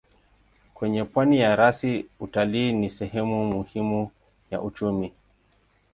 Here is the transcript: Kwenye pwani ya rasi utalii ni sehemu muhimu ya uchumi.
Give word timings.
Kwenye 0.73 1.03
pwani 1.03 1.39
ya 1.39 1.55
rasi 1.55 2.05
utalii 2.19 2.71
ni 2.71 2.89
sehemu 2.89 3.45
muhimu 3.45 4.11
ya 4.51 4.61
uchumi. 4.61 5.13